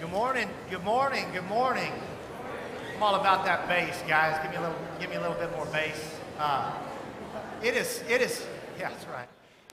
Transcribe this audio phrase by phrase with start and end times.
[0.00, 0.48] Good morning.
[0.70, 1.26] Good morning.
[1.30, 1.92] Good morning.
[2.96, 4.40] I'm all about that bass, guys.
[4.42, 4.76] Give me a little.
[4.98, 6.16] Give me a little bit more bass.
[6.38, 6.72] Uh,
[7.62, 8.02] it is.
[8.08, 8.46] It is.
[8.78, 9.28] Yeah, that's right.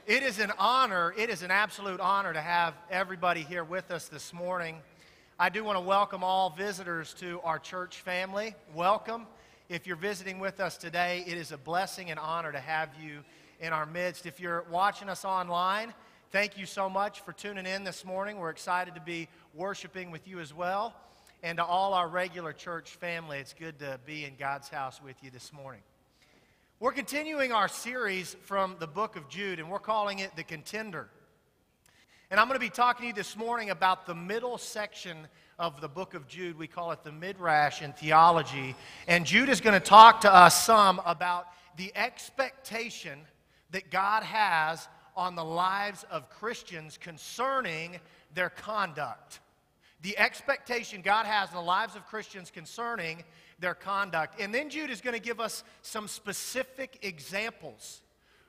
[0.06, 1.14] It is an honor.
[1.18, 4.80] It is an absolute honor to have everybody here with us this morning.
[5.40, 8.54] I do want to welcome all visitors to our church family.
[8.76, 9.28] Welcome.
[9.70, 13.24] If you're visiting with us today, it is a blessing and honor to have you
[13.62, 14.26] in our midst.
[14.26, 15.94] If you're watching us online,
[16.34, 18.40] thank you so much for tuning in this morning.
[18.40, 20.94] We're excited to be worshiping with you as well.
[21.42, 25.16] And to all our regular church family, it's good to be in God's house with
[25.24, 25.82] you this morning.
[26.80, 31.10] We're continuing our series from the book of Jude, and we're calling it The Contender.
[32.30, 35.82] And I'm going to be talking to you this morning about the middle section of
[35.82, 36.56] the book of Jude.
[36.56, 38.76] We call it the Midrash in theology.
[39.08, 43.18] And Jude is going to talk to us some about the expectation
[43.72, 48.00] that God has on the lives of Christians concerning
[48.36, 49.40] their conduct.
[50.02, 53.24] The expectation God has in the lives of Christians concerning
[53.60, 54.40] their conduct.
[54.40, 58.02] And then Jude is going to give us some specific examples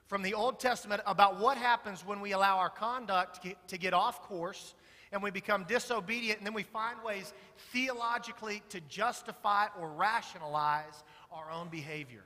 [0.06, 4.22] from the Old Testament about what happens when we allow our conduct to get, off
[4.22, 4.74] course
[5.12, 7.32] and we become disobedient, and then we find ways
[7.72, 12.24] theologically to justify or rationalize our own behavior.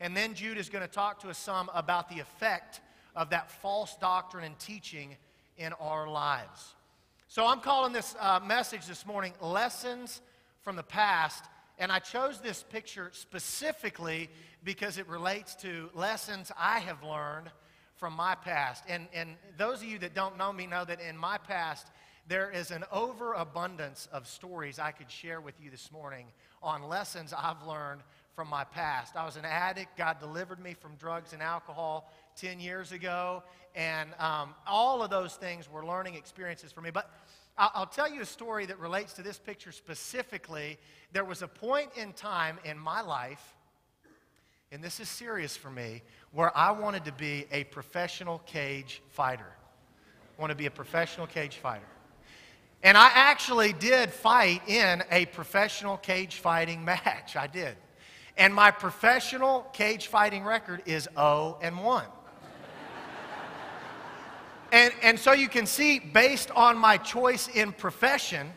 [0.00, 2.80] And then Jude is going to talk to us some about the effect
[3.14, 5.16] of that false doctrine and teaching
[5.58, 6.74] in our lives.
[7.28, 10.20] So I'm calling this uh, message this morning Lessons
[10.60, 11.44] from the Past.
[11.76, 14.30] And I chose this picture specifically
[14.62, 17.50] because it relates to lessons I have learned
[17.96, 18.84] from my past.
[18.88, 21.88] And, and those of you that don't know me know that in my past,
[22.28, 26.26] there is an overabundance of stories I could share with you this morning
[26.62, 28.02] on lessons I've learned
[28.36, 29.16] from my past.
[29.16, 29.98] I was an addict.
[29.98, 33.42] God delivered me from drugs and alcohol 10 years ago.
[33.74, 36.90] And um, all of those things were learning experiences for me.
[36.90, 37.10] But
[37.58, 40.78] I'll, tell you a story that relates to this picture specifically.
[41.12, 43.56] There was a point in time in my life,
[44.70, 49.50] and this is serious for me, where I wanted to be a professional cage fighter.
[50.36, 51.88] I want to be a professional cage fighter.
[52.82, 57.36] And I actually did fight in a professional cage fighting match.
[57.36, 57.76] I did.
[58.36, 62.04] And my professional cage fighting record is 0 and 1.
[64.72, 68.50] And, and so you can see, based on my choice in profession,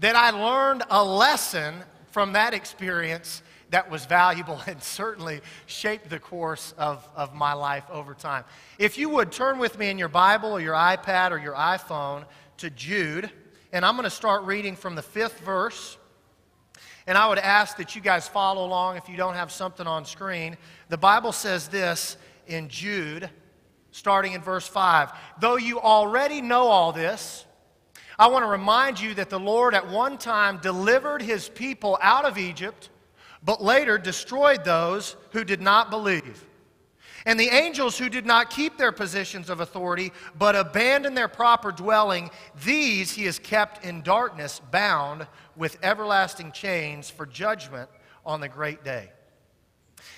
[0.00, 1.74] that I learned a lesson
[2.10, 7.84] from that experience that was valuable and certainly shaped the course of, of my life
[7.90, 8.44] over time.
[8.78, 12.24] If you would turn with me in your Bible or your iPad or your iPhone
[12.58, 13.30] to Jude,
[13.72, 15.96] and I'm going to start reading from the fifth verse
[17.06, 20.04] and I would ask that you guys follow along if you don't have something on
[20.04, 20.56] screen.
[20.90, 22.16] The Bible says this
[22.46, 23.28] in Jude,
[23.92, 25.12] starting in verse 5.
[25.40, 27.44] Though you already know all this,
[28.18, 32.24] I want to remind you that the Lord at one time delivered his people out
[32.24, 32.90] of Egypt,
[33.42, 36.44] but later destroyed those who did not believe.
[37.26, 41.70] And the angels who did not keep their positions of authority, but abandoned their proper
[41.70, 42.30] dwelling,
[42.64, 45.26] these he has kept in darkness, bound
[45.56, 47.90] with everlasting chains for judgment
[48.24, 49.10] on the great day.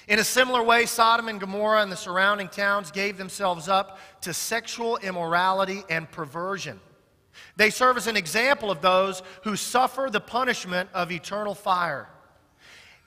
[0.09, 4.35] In a similar way, Sodom and Gomorrah and the surrounding towns gave themselves up to
[4.35, 6.81] sexual immorality and perversion.
[7.57, 12.09] They serve as an example of those who suffer the punishment of eternal fire.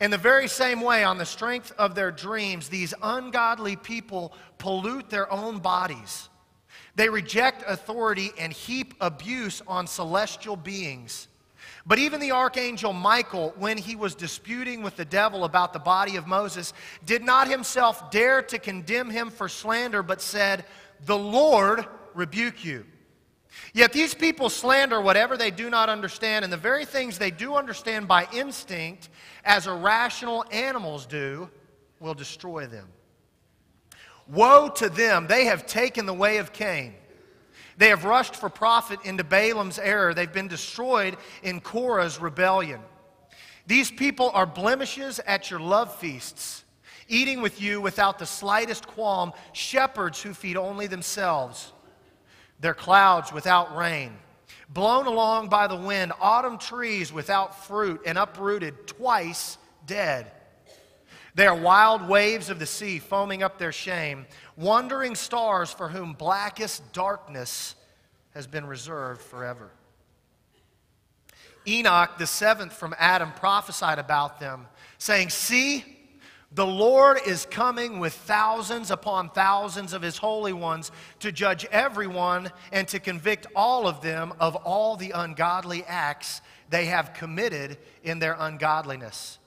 [0.02, 5.10] In the very same way, on the strength of their dreams, these ungodly people pollute
[5.10, 6.30] their own bodies.
[6.96, 11.28] They reject authority and heap abuse on celestial beings.
[11.86, 16.16] But even the archangel Michael, when he was disputing with the devil about the body
[16.16, 16.74] of Moses,
[17.06, 20.66] did not himself dare to condemn him for slander, but said,
[21.06, 21.86] The Lord
[22.16, 22.86] rebuke you.
[23.74, 27.56] Yet these people slander whatever they do not understand, and the very things they do
[27.56, 29.10] understand by instinct,
[29.44, 31.50] as irrational animals do,
[32.00, 32.88] will destroy them.
[34.28, 35.28] Woe to them!
[35.28, 36.96] They have taken the way of Cain.
[37.78, 40.14] They have rushed for profit into Balaam's error.
[40.14, 42.82] They've been destroyed in Korah's rebellion.
[43.68, 46.64] These people are blemishes at your love feasts,
[47.08, 51.74] eating with you without the slightest qualm, shepherds who feed only themselves.
[52.60, 54.14] They're clouds without rain,
[54.70, 60.32] blown along by the wind, autumn trees without fruit, and uprooted, twice dead.
[61.36, 66.14] They are wild waves of the sea foaming up their shame, wandering stars for whom
[66.14, 67.76] blackest darkness
[68.34, 69.70] has been reserved forever.
[71.68, 74.68] Enoch, the seventh from Adam, prophesied about them,
[74.98, 75.84] saying, See,
[76.52, 80.90] The Lord is coming with thousands upon thousands of his holy ones
[81.20, 86.40] to judge everyone and to convict all of them of all the ungodly acts
[86.70, 89.40] they have committed in their ungodliness.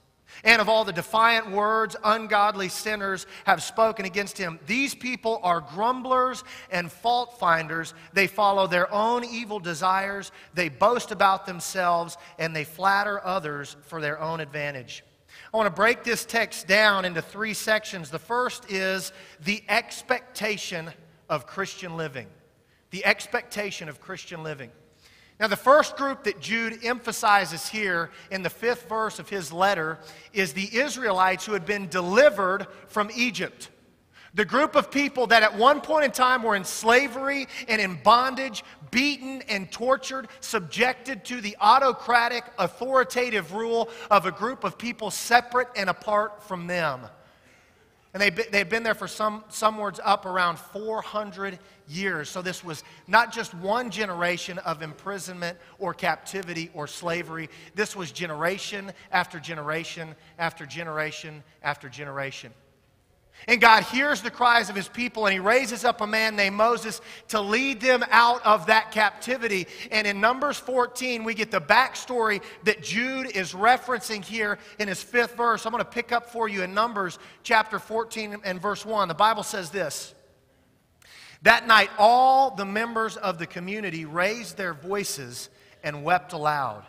[0.44, 4.58] And of all the defiant words ungodly sinners have spoken against him.
[4.66, 7.94] These people are grumblers and fault finders.
[8.12, 14.00] They follow their own evil desires, they boast about themselves, and they flatter others for
[14.00, 15.04] their own advantage.
[15.52, 18.10] I want to break this text down into three sections.
[18.10, 20.90] The first is the expectation
[21.28, 22.26] of Christian living.
[22.90, 24.70] The expectation of Christian living.
[25.40, 29.98] Now, the first group that Jude emphasizes here in the fifth verse of his letter
[30.32, 33.70] is the Israelites who had been delivered from Egypt.
[34.34, 37.98] The group of people that at one point in time were in slavery and in
[38.02, 45.10] bondage, beaten and tortured, subjected to the autocratic, authoritative rule of a group of people
[45.10, 47.00] separate and apart from them.
[48.18, 51.56] And they, they had been there for some, some words up around 400
[51.86, 52.28] years.
[52.28, 57.48] So this was not just one generation of imprisonment or captivity or slavery.
[57.76, 62.52] This was generation after generation after generation after generation.
[63.46, 66.56] And God hears the cries of his people and he raises up a man named
[66.56, 69.66] Moses to lead them out of that captivity.
[69.90, 75.02] And in Numbers 14, we get the backstory that Jude is referencing here in his
[75.02, 75.64] fifth verse.
[75.64, 79.08] I'm going to pick up for you in Numbers chapter 14 and verse 1.
[79.08, 80.14] The Bible says this
[81.42, 85.48] That night, all the members of the community raised their voices
[85.82, 86.84] and wept aloud.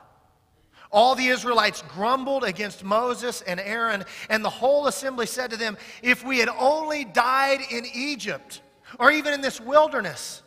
[0.92, 5.78] All the Israelites grumbled against Moses and Aaron, and the whole assembly said to them,
[6.02, 8.62] If we had only died in Egypt,
[9.00, 10.42] or even in this wilderness,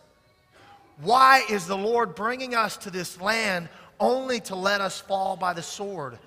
[1.00, 3.68] why is the Lord bringing us to this land
[4.00, 6.18] only to let us fall by the sword?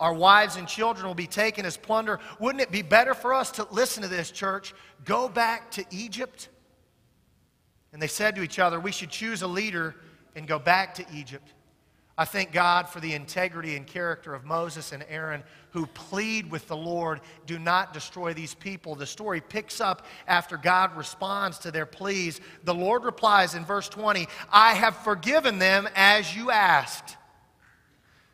[0.00, 2.20] Our wives and children will be taken as plunder.
[2.38, 4.74] Wouldn't it be better for us to listen to this, church?
[5.04, 6.48] Go back to Egypt?
[7.92, 9.94] And they said to each other, We should choose a leader
[10.36, 11.52] and go back to Egypt.
[12.18, 16.66] I thank God for the integrity and character of Moses and Aaron who plead with
[16.66, 18.96] the Lord, do not destroy these people.
[18.96, 22.40] The story picks up after God responds to their pleas.
[22.64, 27.16] The Lord replies in verse 20, I have forgiven them as you asked.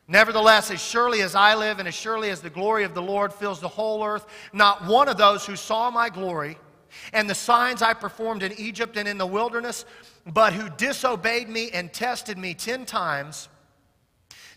[0.08, 3.32] Nevertheless, as surely as I live and as surely as the glory of the Lord
[3.32, 6.58] fills the whole earth, not one of those who saw my glory
[7.12, 9.84] and the signs I performed in Egypt and in the wilderness,
[10.26, 13.48] but who disobeyed me and tested me ten times,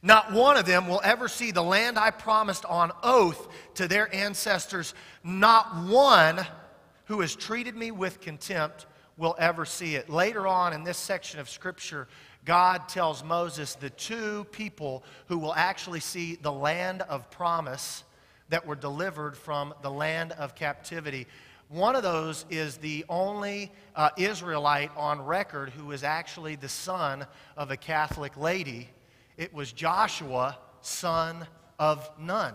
[0.01, 4.13] not one of them will ever see the land I promised on oath to their
[4.13, 4.93] ancestors.
[5.23, 6.45] Not one
[7.05, 8.85] who has treated me with contempt
[9.17, 10.09] will ever see it.
[10.09, 12.07] Later on in this section of Scripture,
[12.45, 18.03] God tells Moses the two people who will actually see the land of promise
[18.49, 21.27] that were delivered from the land of captivity.
[21.69, 27.25] One of those is the only uh, Israelite on record who is actually the son
[27.57, 28.89] of a Catholic lady
[29.37, 31.45] it was Joshua, son
[31.79, 32.53] of Nun.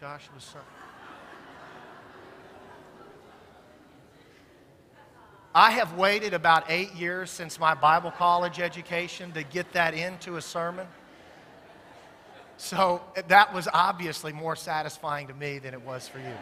[0.00, 0.62] Joshua's son.
[5.54, 10.36] I have waited about eight years since my Bible college education to get that into
[10.36, 10.86] a sermon.
[12.58, 16.34] So that was obviously more satisfying to me than it was for you.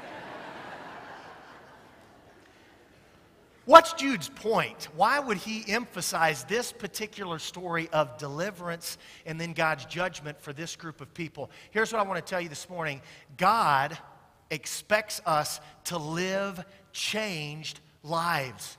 [3.66, 4.88] What's Jude's point?
[4.94, 10.76] Why would he emphasize this particular story of deliverance and then God's judgment for this
[10.76, 11.50] group of people?
[11.70, 13.00] Here's what I want to tell you this morning
[13.38, 13.96] God
[14.50, 18.76] expects us to live changed lives.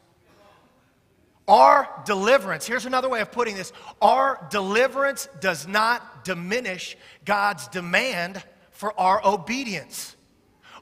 [1.47, 8.43] Our deliverance, here's another way of putting this our deliverance does not diminish God's demand
[8.71, 10.15] for our obedience.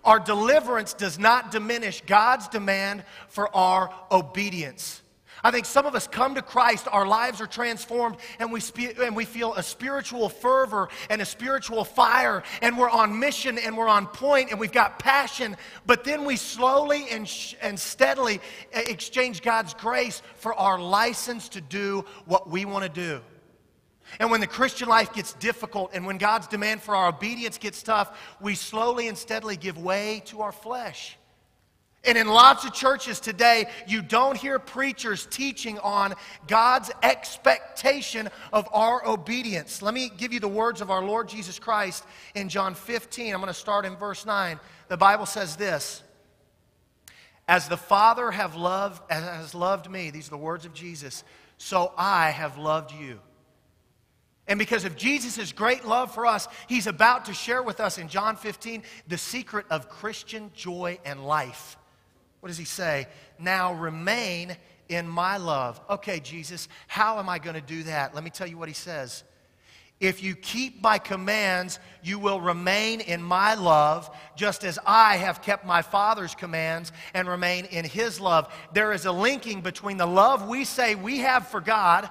[0.03, 5.01] Our deliverance does not diminish God's demand for our obedience.
[5.45, 8.97] I think some of us come to Christ, our lives are transformed, and we, spe-
[9.01, 13.77] and we feel a spiritual fervor and a spiritual fire, and we're on mission and
[13.77, 18.39] we're on point and we've got passion, but then we slowly and, sh- and steadily
[18.71, 23.21] eh, exchange God's grace for our license to do what we want to do.
[24.19, 27.81] And when the Christian life gets difficult and when God's demand for our obedience gets
[27.83, 31.17] tough, we slowly and steadily give way to our flesh.
[32.05, 36.13] And in lots of churches today, you don't hear preachers teaching on
[36.47, 39.81] God's expectation of our obedience.
[39.81, 42.03] Let me give you the words of our Lord Jesus Christ
[42.35, 43.33] in John 15.
[43.33, 44.59] I'm going to start in verse 9.
[44.89, 46.03] The Bible says this
[47.47, 51.23] As the Father have loved, has loved me, these are the words of Jesus,
[51.57, 53.21] so I have loved you.
[54.47, 58.09] And because of Jesus' great love for us, he's about to share with us in
[58.09, 61.77] John 15 the secret of Christian joy and life.
[62.41, 63.07] What does he say?
[63.39, 64.57] Now remain
[64.89, 65.79] in my love.
[65.89, 68.13] Okay, Jesus, how am I going to do that?
[68.13, 69.23] Let me tell you what he says.
[70.01, 75.41] If you keep my commands, you will remain in my love, just as I have
[75.41, 78.53] kept my Father's commands and remain in his love.
[78.73, 82.09] There is a linking between the love we say we have for God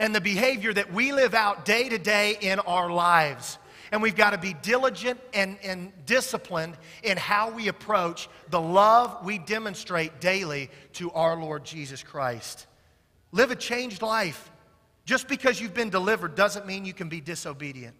[0.00, 3.58] and the behavior that we live out day to day in our lives.
[3.92, 9.24] And we've got to be diligent and, and disciplined in how we approach the love
[9.24, 12.66] we demonstrate daily to our Lord Jesus Christ.
[13.30, 14.50] Live a changed life.
[15.04, 17.94] Just because you've been delivered doesn't mean you can be disobedient.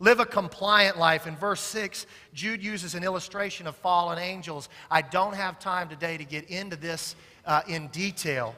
[0.00, 1.28] Live a compliant life.
[1.28, 4.68] In verse 6, Jude uses an illustration of fallen angels.
[4.90, 7.14] I don't have time today to get into this
[7.44, 8.56] uh, in detail.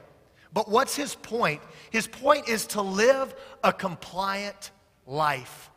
[0.55, 1.61] But what's his point?
[1.91, 4.71] His point is to live a compliant
[5.05, 5.71] life.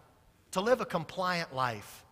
[0.51, 2.05] To live a compliant life.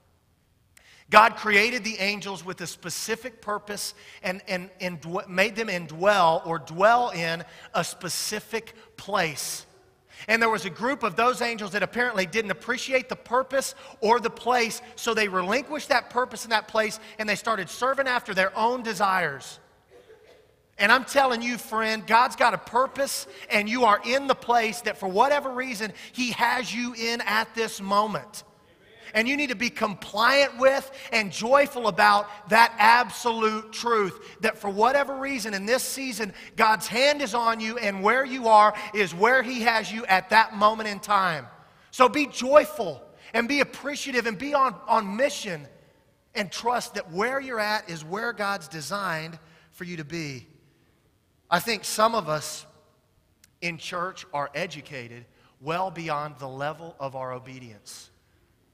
[1.12, 3.94] God created the angels with a specific purpose
[4.24, 7.44] and, and, and made them indwell or dwell in
[7.76, 9.68] a specific place.
[10.28, 14.20] And there was a group of those angels that apparently didn't appreciate the purpose or
[14.20, 18.34] the place, so they relinquished that purpose and that place and they started serving after
[18.34, 19.60] their own desires.
[20.78, 24.82] And I'm telling you, friend, God's got a purpose, and you are in the place
[24.82, 28.44] that for whatever reason He has you in at this moment.
[29.14, 34.70] And you need to be compliant with and joyful about that absolute truth that for
[34.70, 39.16] whatever reason in this season, God's hand is on you, and where you are is
[39.16, 41.48] where He has you at that moment in time.
[41.92, 43.02] So be joyful
[43.34, 45.66] and be appreciative and be on, on mission
[46.36, 49.40] and trust that where you're at is where God's designed
[49.72, 50.48] for you to be.
[51.50, 52.66] I think some of us
[53.62, 55.26] in church are educated
[55.62, 58.10] well beyond the level of our obedience.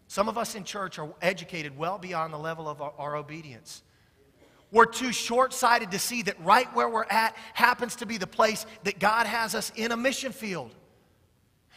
[0.08, 3.84] Some of us in church are educated well beyond the level of our, our obedience.
[4.72, 8.28] We're too short sighted to see that right where we're at happens to be the
[8.28, 10.74] place that God has us in a mission field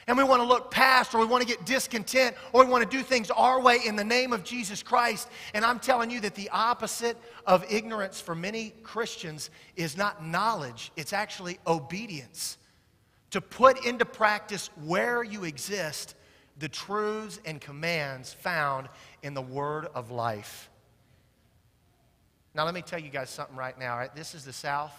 [0.06, 2.88] and we want to look past or we want to get discontent or we want
[2.88, 5.28] to do things our way in the name of Jesus Christ.
[5.54, 10.92] And I'm telling you that the opposite of ignorance for many Christians is not knowledge,
[10.96, 12.58] it's actually obedience.
[13.30, 16.14] To put into practice where you exist
[16.58, 18.88] the truths and commands found
[19.24, 20.70] in the Word of life.
[22.54, 23.96] Now, let me tell you guys something right now.
[23.96, 24.14] Right?
[24.14, 24.94] This is the South.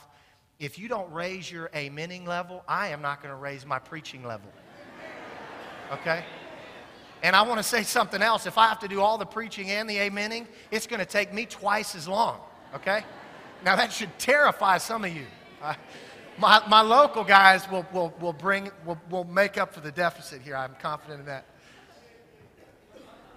[0.59, 4.25] If you don't raise your amening level, I am not going to raise my preaching
[4.25, 4.51] level
[5.91, 6.23] okay?
[7.23, 8.45] And I want to say something else.
[8.45, 11.33] If I have to do all the preaching and the amening, it's going to take
[11.33, 12.39] me twice as long,
[12.75, 13.03] okay?
[13.63, 15.25] Now, that should terrify some of you.
[15.61, 15.73] Uh,
[16.37, 20.41] my, my local guys will, will, will bring, will, will make up for the deficit
[20.41, 20.55] here.
[20.55, 21.45] I'm confident in that.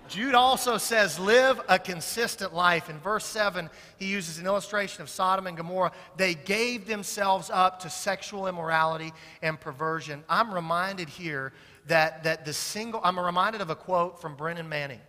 [0.09, 2.89] Jude also says, live a consistent life.
[2.89, 5.93] In verse 7, he uses an illustration of Sodom and Gomorrah.
[6.17, 9.13] They gave themselves up to sexual immorality
[9.43, 10.25] and perversion.
[10.29, 11.53] I'm reminded here
[11.89, 15.01] that, that the single, I'm reminded of a quote from Brennan Manning.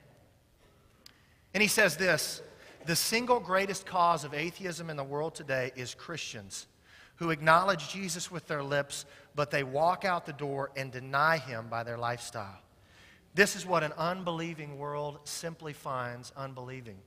[1.53, 2.41] And he says this
[2.85, 6.67] The single greatest cause of atheism in the world today is Christians
[7.17, 9.05] who acknowledge Jesus with their lips,
[9.35, 12.61] but they walk out the door and deny him by their lifestyle.
[13.35, 16.97] This is what an unbelieving world simply finds unbelieving.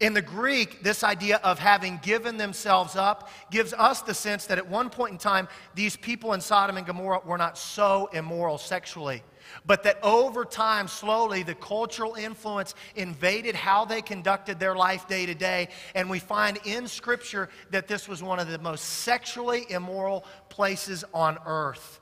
[0.00, 4.56] In the Greek, this idea of having given themselves up gives us the sense that
[4.56, 8.58] at one point in time, these people in Sodom and Gomorrah were not so immoral
[8.58, 9.24] sexually,
[9.66, 15.26] but that over time, slowly, the cultural influence invaded how they conducted their life day
[15.26, 15.68] to day.
[15.96, 21.04] And we find in Scripture that this was one of the most sexually immoral places
[21.12, 21.98] on earth.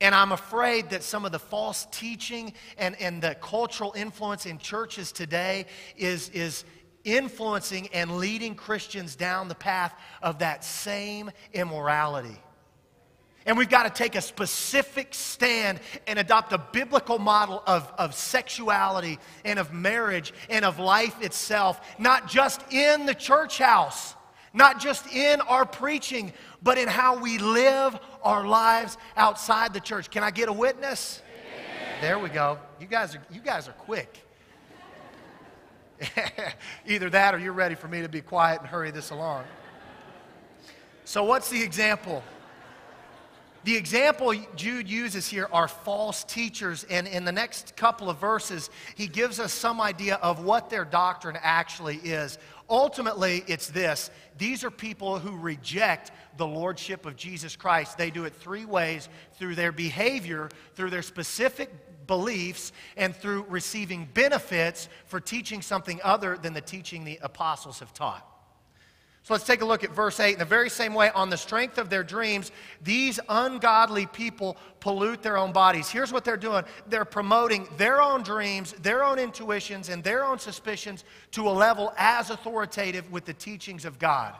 [0.00, 4.58] And I'm afraid that some of the false teaching and, and the cultural influence in
[4.58, 6.64] churches today is, is
[7.04, 12.38] influencing and leading Christians down the path of that same immorality.
[13.46, 18.14] And we've got to take a specific stand and adopt a biblical model of, of
[18.14, 24.14] sexuality and of marriage and of life itself, not just in the church house,
[24.54, 26.32] not just in our preaching,
[26.62, 30.08] but in how we live our lives outside the church.
[30.10, 31.20] Can I get a witness?
[32.00, 32.58] There we go.
[32.80, 34.24] You guys are, you guys are quick.
[36.86, 39.44] Either that or you're ready for me to be quiet and hurry this along.
[41.04, 42.22] So, what's the example?
[43.64, 48.68] The example Jude uses here are false teachers, and in the next couple of verses,
[48.94, 52.38] he gives us some idea of what their doctrine actually is.
[52.68, 57.98] Ultimately, it's this these are people who reject the lordship of Jesus Christ.
[57.98, 64.08] They do it three ways through their behavior, through their specific beliefs, and through receiving
[64.12, 68.33] benefits for teaching something other than the teaching the apostles have taught.
[69.24, 70.34] So let's take a look at verse 8.
[70.34, 72.52] In the very same way, on the strength of their dreams,
[72.82, 75.88] these ungodly people pollute their own bodies.
[75.88, 80.38] Here's what they're doing they're promoting their own dreams, their own intuitions, and their own
[80.38, 84.34] suspicions to a level as authoritative with the teachings of God.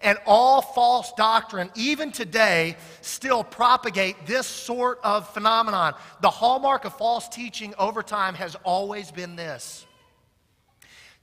[0.00, 5.92] And all false doctrine, even today, still propagate this sort of phenomenon.
[6.22, 9.84] The hallmark of false teaching over time has always been this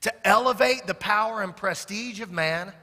[0.01, 2.73] to elevate the power and prestige of man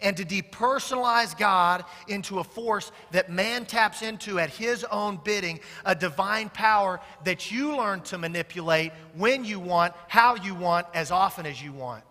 [0.00, 5.60] and to depersonalize God into a force that man taps into at his own bidding,
[5.84, 11.10] a divine power that you learn to manipulate when you want, how you want, as
[11.10, 12.02] often as you want.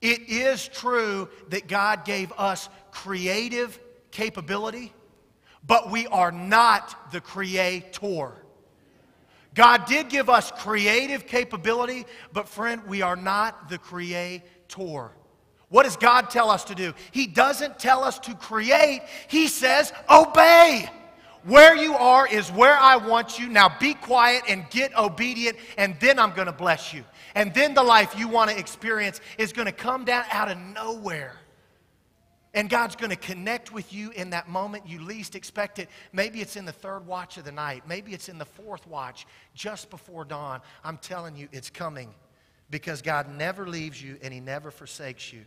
[0.00, 3.78] It is true that God gave us creative
[4.10, 4.92] capability,
[5.66, 8.32] but we are not the creator.
[9.56, 15.10] God did give us creative capability, but friend, we are not the creator.
[15.68, 16.92] What does God tell us to do?
[17.10, 20.88] He doesn't tell us to create, He says, obey.
[21.44, 23.48] Where you are is where I want you.
[23.48, 27.04] Now be quiet and get obedient, and then I'm going to bless you.
[27.36, 30.58] And then the life you want to experience is going to come down out of
[30.58, 31.36] nowhere.
[32.56, 35.90] And God's going to connect with you in that moment you least expect it.
[36.14, 37.82] Maybe it's in the third watch of the night.
[37.86, 40.62] Maybe it's in the fourth watch just before dawn.
[40.82, 42.14] I'm telling you, it's coming
[42.70, 45.42] because God never leaves you and He never forsakes you.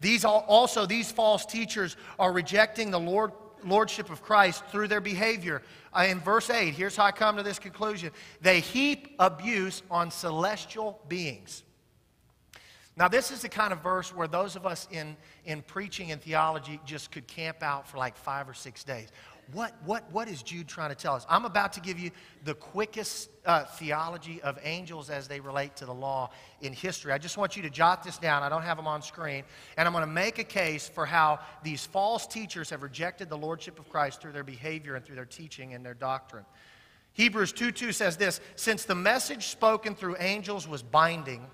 [0.00, 3.30] These also, these false teachers are rejecting the Lord,
[3.64, 5.62] Lordship of Christ through their behavior.
[5.96, 8.10] Uh, in verse 8, here's how I come to this conclusion
[8.40, 11.62] they heap abuse on celestial beings.
[12.96, 16.20] Now, this is the kind of verse where those of us in, in preaching and
[16.20, 19.08] theology just could camp out for like five or six days.
[19.52, 21.26] What, what, what is Jude trying to tell us?
[21.28, 22.10] I'm about to give you
[22.44, 26.30] the quickest uh, theology of angels as they relate to the law
[26.60, 27.12] in history.
[27.12, 28.42] I just want you to jot this down.
[28.42, 29.42] I don't have them on screen.
[29.76, 33.36] And I'm going to make a case for how these false teachers have rejected the
[33.36, 36.44] lordship of Christ through their behavior and through their teaching and their doctrine.
[37.14, 41.46] Hebrews 2 2 says this Since the message spoken through angels was binding,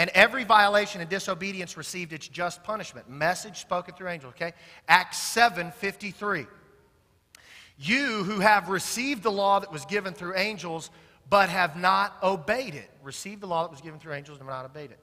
[0.00, 3.10] and every violation and disobedience received its just punishment.
[3.10, 4.54] Message spoken through angels, okay?
[4.88, 6.46] Acts 7 53.
[7.76, 10.88] You who have received the law that was given through angels,
[11.28, 12.90] but have not obeyed it.
[13.02, 14.98] Received the law that was given through angels and have not obeyed it.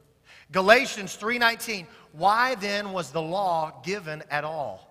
[0.51, 1.85] Galatians 3:19.
[2.13, 4.87] Why then was the law given at all?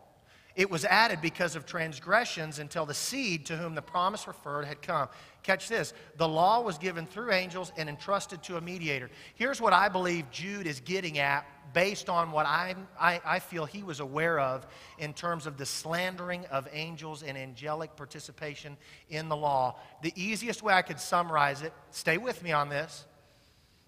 [0.55, 4.83] It was added because of transgressions until the seed to whom the promise referred had
[4.83, 5.09] come.
[5.47, 9.09] Catch this the law was given through angels and entrusted to a mediator.
[9.37, 13.65] Here's what I believe Jude is getting at based on what i I, I feel
[13.65, 14.67] he was aware of
[14.99, 18.77] in terms of the slandering of angels and angelic participation
[19.09, 19.79] in the law.
[20.03, 23.05] The easiest way I could summarize it, stay with me on this,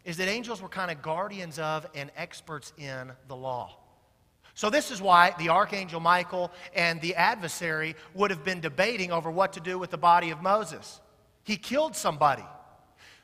[0.05, 3.77] is that angels were kind of guardians of and experts in the law.
[4.55, 9.29] So, this is why the archangel Michael and the adversary would have been debating over
[9.29, 11.01] what to do with the body of Moses.
[11.49, 12.45] He killed somebody.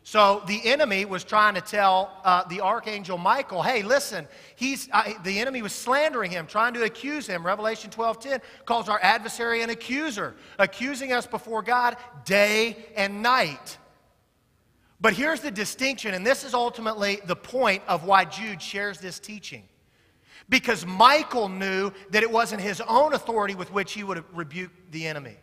[0.02, 4.88] So the enemy was trying to tell uh, the archangel Michael, "Hey, listen, he's
[5.22, 9.68] the enemy was slandering him, trying to accuse him." Revelation 12:10 calls our adversary an
[9.68, 13.76] accuser, accusing us before God day and night.
[15.02, 19.18] But here's the distinction, and this is ultimately the point of why Jude shares this
[19.18, 19.68] teaching.
[20.48, 25.06] Because Michael knew that it wasn't his own authority with which he would rebuke the
[25.06, 25.37] enemy.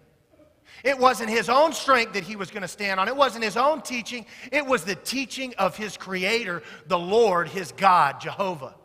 [0.83, 3.07] It wasn't his own strength that he was going to stand on.
[3.07, 4.25] It wasn't his own teaching.
[4.51, 8.75] It was the teaching of his creator, the Lord, his God, Jehovah.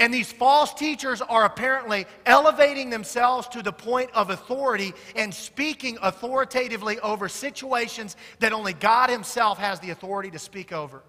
[0.00, 5.98] And these false teachers are apparently elevating themselves to the point of authority and speaking
[6.00, 11.02] authoritatively over situations that only God Himself has the authority to speak over.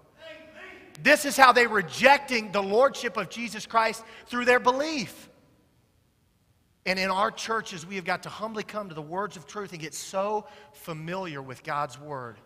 [1.02, 5.30] This is how they're rejecting the lordship of Jesus Christ through their belief.
[6.84, 9.72] And in our churches, we have got to humbly come to the words of truth
[9.72, 12.36] and get so familiar with God's word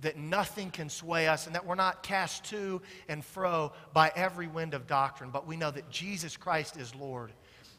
[0.00, 4.46] that nothing can sway us and that we're not cast to and fro by every
[4.46, 7.32] wind of doctrine, but we know that Jesus Christ is Lord.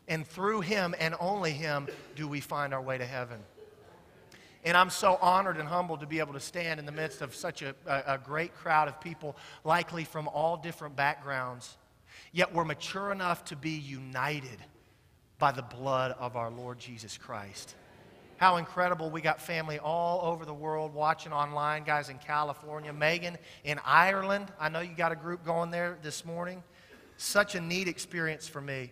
[0.07, 3.39] And through him and only him do we find our way to heaven.
[4.65, 7.33] And I'm so honored and humbled to be able to stand in the midst of
[7.33, 11.77] such a, a, great crowd of people, likely from all different backgrounds.
[12.33, 14.59] Yet we're mature enough to be united
[15.39, 17.75] by the blood of our Lord Jesus Christ.
[18.37, 19.09] How incredible.
[19.09, 24.51] We got family all over the world watching online, guys in California, Megan in Ireland.
[24.59, 26.63] I know you got a group going there this morning.
[27.17, 28.91] Such a neat experience for me.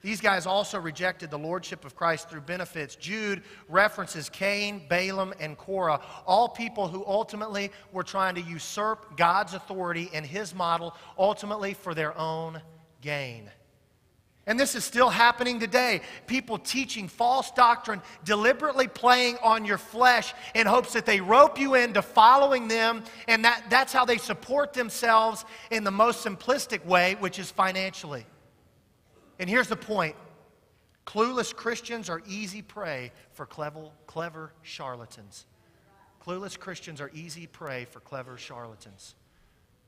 [0.00, 2.94] These guys also rejected the lordship of Christ through benefits.
[2.94, 9.54] Jude references Cain, Balaam, and Korah, all people who ultimately were trying to usurp God's
[9.54, 12.60] authority and his model, ultimately for their own
[13.00, 13.50] gain.
[14.46, 16.02] And this is still happening today.
[16.26, 21.74] People teaching false doctrine, deliberately playing on your flesh in hopes that they rope you
[21.74, 27.16] into following them, and that, that's how they support themselves in the most simplistic way,
[27.20, 28.26] which is financially.
[29.38, 30.14] And here's the point
[31.06, 35.46] clueless Christians are easy prey for clever, clever charlatans.
[36.24, 39.14] Clueless Christians are easy prey for clever charlatans.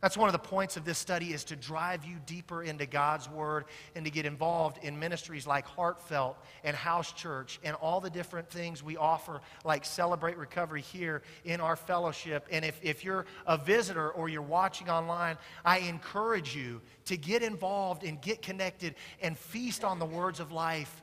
[0.02, 3.30] That's one of the points of this study is to drive you deeper into God's
[3.30, 8.10] Word and to get involved in ministries like Heartfelt and House Church and all the
[8.10, 12.46] different things we offer, like Celebrate Recovery here in our fellowship.
[12.50, 17.42] And if, if you're a visitor or you're watching online, I encourage you to get
[17.42, 21.02] involved and get connected and feast on the words of life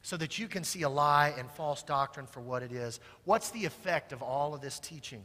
[0.00, 3.00] so that you can see a lie and false doctrine for what it is.
[3.24, 5.24] What's the effect of all of this teaching?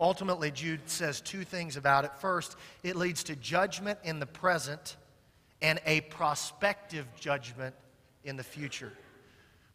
[0.00, 2.12] Ultimately, Jude says two things about it.
[2.20, 4.96] First, it leads to judgment in the present
[5.60, 7.74] and a prospective judgment
[8.24, 8.92] in the future.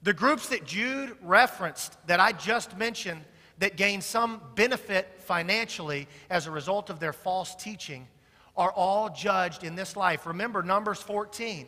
[0.02, 3.22] The groups that Jude referenced that I just mentioned
[3.60, 8.08] that gain some benefit financially as a result of their false teaching
[8.56, 10.26] are all judged in this life.
[10.26, 11.68] Remember Numbers 14.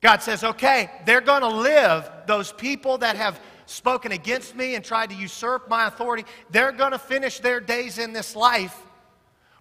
[0.00, 4.84] God says, okay, they're going to live, those people that have spoken against me and
[4.84, 8.76] tried to usurp my authority, they're going to finish their days in this life.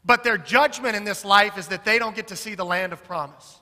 [0.05, 2.93] But their judgment in this life is that they don't get to see the land
[2.93, 3.59] of promise.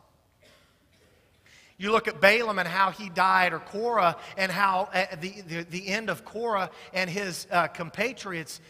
[1.78, 5.64] You look at Balaam and how he died, or Korah and how uh, the, the,
[5.64, 8.62] the, end of Korah and his uh, compatriots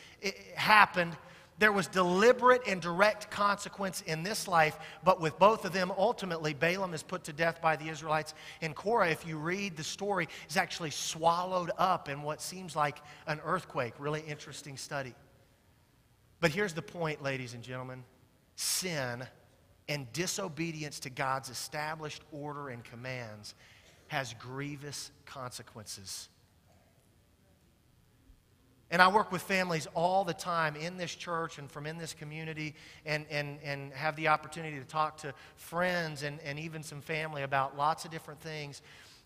[0.56, 1.16] happened
[1.60, 6.54] there was deliberate and direct consequence in this life, but with both of them, ultimately,
[6.54, 8.34] Balaam is put to death by the Israelites.
[8.62, 13.00] And Korah, if you read the story, is actually swallowed up in what seems like
[13.28, 13.94] an earthquake.
[14.00, 15.14] Really interesting study.
[16.40, 18.04] But here's the point, ladies and gentlemen
[18.56, 19.26] sin
[19.90, 23.56] and disobedience to God's established order and commands
[24.08, 26.30] has grievous consequences.
[28.94, 32.14] And I work with families all the time in this church and from in this
[32.14, 32.76] community
[33.08, 37.42] and, and, and have the opportunity to talk to friends and, and even some family
[37.42, 38.84] about lots of different things.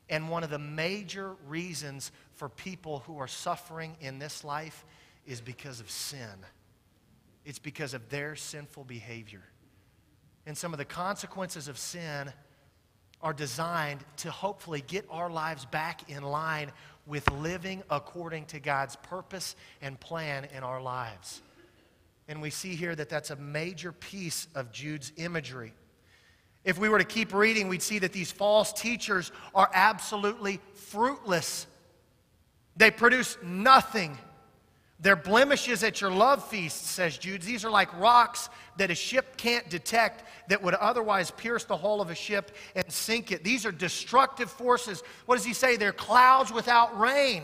[0.09, 4.85] And one of the major reasons for people who are suffering in this life
[5.25, 6.45] is because of sin.
[7.43, 9.43] It's because of their sinful behavior.
[10.45, 12.31] And some of the consequences of sin
[13.21, 16.71] are designed to hopefully get our lives back in line
[17.05, 21.41] with living according to God's purpose and plan in our lives.
[22.27, 25.73] And we see here that that's a major piece of Jude's imagery.
[26.65, 31.65] If we were to keep reading, we'd see that these false teachers are absolutely fruitless.
[32.75, 34.17] They produce nothing
[34.99, 37.43] they're blemishes at your love feast, says Jude.
[37.43, 42.01] These are like rocks that a ship can't detect that would otherwise pierce the hull
[42.01, 43.43] of a ship and sink it.
[43.43, 45.03] These are destructive forces.
[45.27, 45.77] What does he say?
[45.77, 47.43] They're clouds without rain,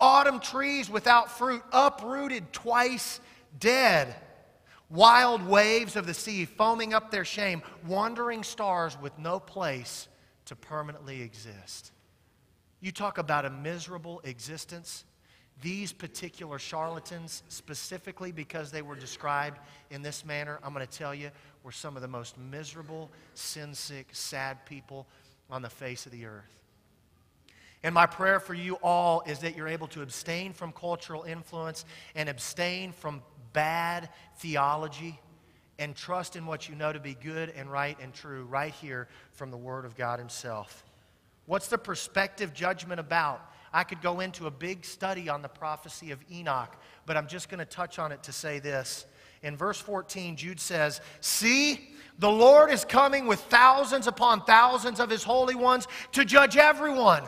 [0.00, 3.20] autumn trees without fruit, uprooted, twice
[3.60, 4.14] dead,
[4.88, 10.08] wild waves of the sea foaming up their shame, wandering stars with no place
[10.46, 11.92] to permanently exist.
[12.80, 15.04] You talk about a miserable existence.
[15.62, 19.58] These particular charlatans, specifically because they were described
[19.90, 21.30] in this manner, I'm going to tell you,
[21.62, 25.06] were some of the most miserable, sin sick, sad people
[25.50, 26.60] on the face of the earth.
[27.82, 31.84] And my prayer for you all is that you're able to abstain from cultural influence
[32.14, 35.20] and abstain from bad theology
[35.78, 39.08] and trust in what you know to be good and right and true right here
[39.32, 40.84] from the Word of God Himself.
[41.46, 43.50] What's the perspective judgment about?
[43.74, 46.72] I could go into a big study on the prophecy of Enoch,
[47.06, 49.04] but I'm just going to touch on it to say this.
[49.42, 55.10] In verse 14, Jude says, See, the Lord is coming with thousands upon thousands of
[55.10, 57.24] his holy ones to judge everyone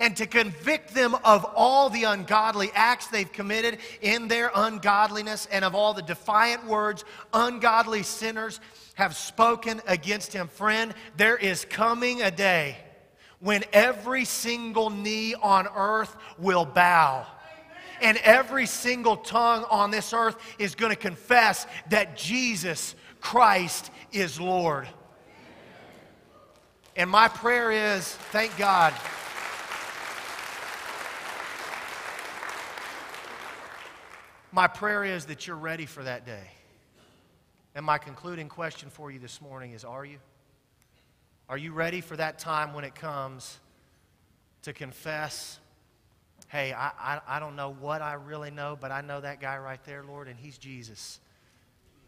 [0.00, 5.64] and to convict them of all the ungodly acts they've committed in their ungodliness and
[5.64, 8.58] of all the defiant words ungodly sinners
[8.94, 10.48] have spoken against him.
[10.48, 12.78] Friend, there is coming a day
[13.40, 17.26] when every single knee on earth will bow.
[18.00, 24.40] And every single tongue on this earth is going to confess that Jesus Christ is
[24.40, 24.88] Lord.
[26.96, 28.94] And my prayer is thank God.
[34.52, 36.50] My prayer is that you're ready for that day.
[37.74, 40.18] And my concluding question for you this morning is Are you?
[41.48, 43.58] Are you ready for that time when it comes
[44.62, 45.58] to confess,
[46.48, 49.58] hey, I, I, I, don't know what I really know, but I know that guy
[49.58, 51.20] right there, Lord, and he's Jesus,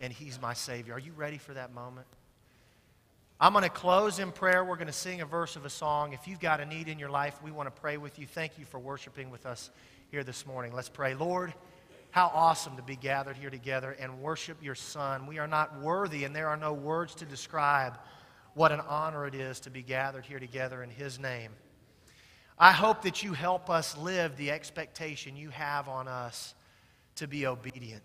[0.00, 0.94] and he's my Savior?
[0.94, 2.06] Are you ready for that moment?
[3.38, 4.64] I'm going to close in prayer.
[4.64, 6.14] We're going to sing a verse of a song.
[6.14, 8.26] If you've got a need in your life, we want to pray with you.
[8.26, 9.68] Thank you for worshiping with us
[10.10, 10.72] here this morning.
[10.72, 11.14] Let's pray.
[11.14, 11.52] Lord,
[12.10, 15.26] how awesome to be gathered here together and worship your Son.
[15.26, 17.98] We are not worthy, and there are no words to describe
[18.56, 21.50] what an honor it is to be gathered here together in His name.
[22.58, 26.54] I hope that you help us live the expectation you have on us
[27.16, 28.02] to be obedient.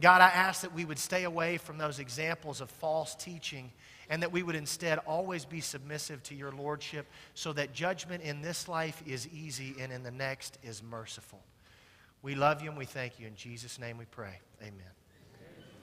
[0.00, 3.72] God, I ask that we would stay away from those examples of false teaching
[4.08, 8.42] and that we would instead always be submissive to your Lordship so that judgment in
[8.42, 11.40] this life is easy and in the next is merciful.
[12.22, 13.26] We love you and we thank you.
[13.26, 14.38] In Jesus' name we pray.
[14.62, 14.95] Amen.